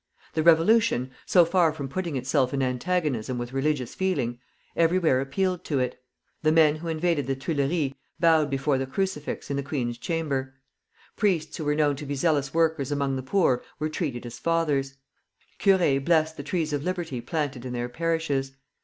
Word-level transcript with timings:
The 0.33 0.41
revolution, 0.41 1.11
so 1.27 1.45
far 1.45 1.71
from 1.71 1.87
putting 1.87 2.15
itself 2.15 2.55
in 2.55 2.63
antagonism 2.63 3.37
with 3.37 3.53
religious 3.53 3.93
feeling, 3.93 4.39
everywhere 4.75 5.21
appealed 5.21 5.63
to 5.65 5.77
it. 5.77 6.01
The 6.41 6.51
men 6.51 6.77
who 6.77 6.87
invaded 6.87 7.27
the 7.27 7.35
Tuileries 7.35 7.93
bowed 8.19 8.49
before 8.49 8.79
the 8.79 8.87
crucifix 8.87 9.51
in 9.51 9.57
the 9.57 9.61
queen's 9.61 9.99
chamber. 9.99 10.55
Priests 11.17 11.55
who 11.57 11.65
were 11.65 11.75
known 11.75 11.95
to 11.97 12.07
be 12.07 12.15
zealous 12.15 12.51
workers 12.51 12.91
among 12.91 13.15
the 13.15 13.21
poor 13.21 13.61
were 13.77 13.89
treated 13.89 14.25
as 14.25 14.39
fathers. 14.39 14.95
Curés 15.59 16.03
blessed 16.03 16.35
the 16.35 16.41
trees 16.41 16.73
of 16.73 16.83
liberty 16.83 17.21
planted 17.21 17.63
in 17.63 17.71
their 17.73 17.87
parishes. 17.87 18.53